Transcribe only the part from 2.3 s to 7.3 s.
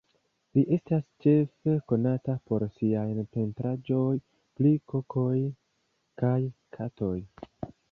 por siaj pentraĵoj pri kokoj kaj katoj.